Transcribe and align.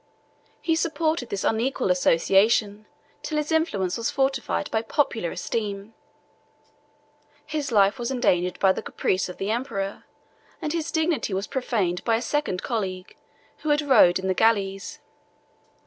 He 0.63 0.73
supported 0.75 1.29
this 1.29 1.43
unequal 1.43 1.91
association 1.91 2.87
till 3.21 3.37
his 3.37 3.51
influence 3.51 3.97
was 3.99 4.09
fortified 4.09 4.71
by 4.71 4.81
popular 4.81 5.29
esteem. 5.29 5.93
His 7.45 7.71
life 7.71 7.99
was 7.99 8.09
endangered 8.09 8.57
by 8.57 8.71
the 8.71 8.81
caprice 8.81 9.29
of 9.29 9.37
the 9.37 9.51
emperor; 9.51 10.05
and 10.59 10.73
his 10.73 10.91
dignity 10.91 11.35
was 11.35 11.45
profaned 11.45 12.03
by 12.03 12.15
a 12.15 12.21
second 12.23 12.63
colleague, 12.63 13.15
who 13.57 13.69
had 13.69 13.83
rowed 13.83 14.17
in 14.17 14.27
the 14.27 14.33
galleys. 14.33 14.97